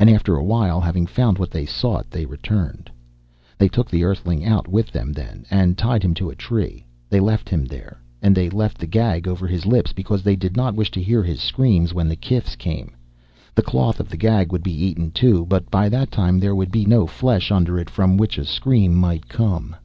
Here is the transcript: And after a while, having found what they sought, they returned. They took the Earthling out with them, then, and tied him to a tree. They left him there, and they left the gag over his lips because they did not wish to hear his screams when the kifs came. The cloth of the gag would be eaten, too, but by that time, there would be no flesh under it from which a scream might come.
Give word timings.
And 0.00 0.10
after 0.10 0.34
a 0.34 0.42
while, 0.42 0.80
having 0.80 1.06
found 1.06 1.38
what 1.38 1.52
they 1.52 1.64
sought, 1.64 2.10
they 2.10 2.26
returned. 2.26 2.90
They 3.58 3.68
took 3.68 3.88
the 3.88 4.02
Earthling 4.02 4.44
out 4.44 4.66
with 4.66 4.88
them, 4.90 5.12
then, 5.12 5.46
and 5.52 5.78
tied 5.78 6.02
him 6.02 6.14
to 6.14 6.30
a 6.30 6.34
tree. 6.34 6.84
They 7.08 7.20
left 7.20 7.48
him 7.48 7.64
there, 7.66 8.00
and 8.20 8.34
they 8.34 8.50
left 8.50 8.78
the 8.78 8.88
gag 8.88 9.28
over 9.28 9.46
his 9.46 9.64
lips 9.64 9.92
because 9.92 10.24
they 10.24 10.34
did 10.34 10.56
not 10.56 10.74
wish 10.74 10.90
to 10.90 11.00
hear 11.00 11.22
his 11.22 11.40
screams 11.40 11.94
when 11.94 12.08
the 12.08 12.16
kifs 12.16 12.56
came. 12.56 12.96
The 13.54 13.62
cloth 13.62 14.00
of 14.00 14.08
the 14.08 14.16
gag 14.16 14.50
would 14.50 14.64
be 14.64 14.74
eaten, 14.84 15.12
too, 15.12 15.46
but 15.46 15.70
by 15.70 15.88
that 15.90 16.10
time, 16.10 16.40
there 16.40 16.56
would 16.56 16.72
be 16.72 16.84
no 16.84 17.06
flesh 17.06 17.52
under 17.52 17.78
it 17.78 17.88
from 17.88 18.16
which 18.16 18.38
a 18.38 18.44
scream 18.44 18.96
might 18.96 19.28
come. 19.28 19.76